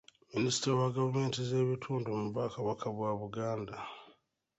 Minisita 0.33 0.67
wa 0.79 0.93
gavumenti 0.95 1.37
ez'ebitundu 1.45 2.07
mu 2.19 2.25
Bwakabaka 2.33 2.87
bwa 2.95 3.11
Buganda 3.21 3.75